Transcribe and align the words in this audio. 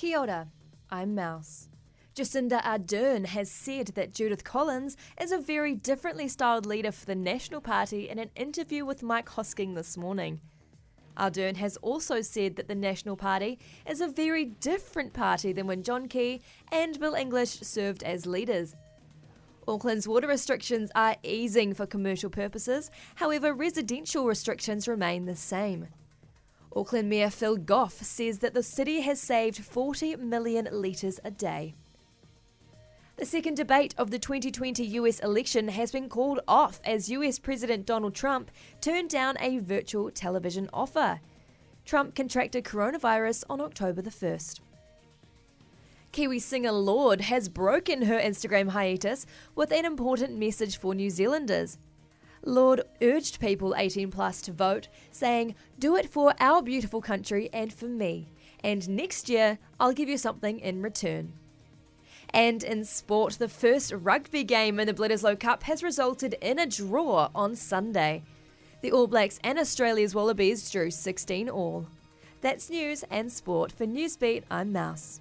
Kia 0.00 0.18
ora, 0.18 0.48
I'm 0.90 1.14
Mouse. 1.14 1.68
Jacinda 2.14 2.62
Ardern 2.62 3.26
has 3.26 3.50
said 3.50 3.88
that 3.88 4.14
Judith 4.14 4.44
Collins 4.44 4.96
is 5.20 5.30
a 5.30 5.36
very 5.36 5.74
differently 5.74 6.26
styled 6.26 6.64
leader 6.64 6.90
for 6.90 7.04
the 7.04 7.14
National 7.14 7.60
Party 7.60 8.08
in 8.08 8.18
an 8.18 8.30
interview 8.34 8.86
with 8.86 9.02
Mike 9.02 9.28
Hosking 9.28 9.74
this 9.74 9.98
morning. 9.98 10.40
Ardern 11.18 11.56
has 11.56 11.76
also 11.82 12.22
said 12.22 12.56
that 12.56 12.66
the 12.66 12.74
National 12.74 13.14
Party 13.14 13.58
is 13.86 14.00
a 14.00 14.08
very 14.08 14.46
different 14.46 15.12
party 15.12 15.52
than 15.52 15.66
when 15.66 15.82
John 15.82 16.08
Key 16.08 16.40
and 16.72 16.98
Bill 16.98 17.12
English 17.12 17.60
served 17.60 18.02
as 18.02 18.24
leaders. 18.24 18.74
Auckland's 19.68 20.08
water 20.08 20.28
restrictions 20.28 20.90
are 20.94 21.16
easing 21.22 21.74
for 21.74 21.84
commercial 21.84 22.30
purposes, 22.30 22.90
however, 23.16 23.52
residential 23.52 24.24
restrictions 24.24 24.88
remain 24.88 25.26
the 25.26 25.36
same. 25.36 25.88
Auckland 26.74 27.08
Mayor 27.08 27.30
Phil 27.30 27.56
Goff 27.56 28.02
says 28.02 28.38
that 28.38 28.54
the 28.54 28.62
city 28.62 29.00
has 29.00 29.20
saved 29.20 29.64
40 29.64 30.16
million 30.16 30.68
litres 30.70 31.18
a 31.24 31.30
day. 31.30 31.74
The 33.16 33.26
second 33.26 33.56
debate 33.56 33.94
of 33.98 34.10
the 34.10 34.18
2020 34.18 34.84
US 34.84 35.18
election 35.18 35.68
has 35.68 35.90
been 35.90 36.08
called 36.08 36.40
off 36.46 36.80
as 36.84 37.10
US 37.10 37.38
President 37.38 37.86
Donald 37.86 38.14
Trump 38.14 38.50
turned 38.80 39.10
down 39.10 39.36
a 39.40 39.58
virtual 39.58 40.10
television 40.10 40.70
offer. 40.72 41.20
Trump 41.84 42.14
contracted 42.14 42.64
coronavirus 42.64 43.44
on 43.50 43.60
October 43.60 44.00
the 44.00 44.10
1st. 44.10 44.60
Kiwi 46.12 46.38
singer 46.38 46.72
Lorde 46.72 47.20
has 47.22 47.48
broken 47.48 48.02
her 48.02 48.18
Instagram 48.18 48.70
hiatus 48.70 49.26
with 49.54 49.72
an 49.72 49.84
important 49.84 50.38
message 50.38 50.78
for 50.78 50.94
New 50.94 51.10
Zealanders. 51.10 51.78
Lorde 52.44 52.82
urged 53.02 53.40
people 53.40 53.74
18 53.76 54.10
plus 54.10 54.40
to 54.42 54.52
vote, 54.52 54.88
saying, 55.10 55.54
Do 55.78 55.96
it 55.96 56.08
for 56.08 56.34
our 56.40 56.62
beautiful 56.62 57.00
country 57.00 57.50
and 57.52 57.72
for 57.72 57.86
me. 57.86 58.28
And 58.62 58.88
next 58.88 59.28
year, 59.28 59.58
I'll 59.78 59.92
give 59.92 60.08
you 60.08 60.18
something 60.18 60.58
in 60.58 60.82
return. 60.82 61.32
And 62.32 62.62
in 62.62 62.84
sport, 62.84 63.34
the 63.34 63.48
first 63.48 63.92
rugby 63.92 64.44
game 64.44 64.78
in 64.78 64.86
the 64.86 64.94
Bledisloe 64.94 65.38
Cup 65.38 65.64
has 65.64 65.82
resulted 65.82 66.34
in 66.40 66.58
a 66.58 66.66
draw 66.66 67.28
on 67.34 67.56
Sunday. 67.56 68.22
The 68.82 68.92
All 68.92 69.06
Blacks 69.06 69.38
and 69.44 69.58
Australia's 69.58 70.14
Wallabies 70.14 70.70
drew 70.70 70.90
16 70.90 71.48
all. 71.50 71.86
That's 72.40 72.70
news 72.70 73.04
and 73.10 73.30
sport 73.30 73.72
for 73.72 73.84
Newsbeat. 73.84 74.44
I'm 74.50 74.72
Mouse. 74.72 75.20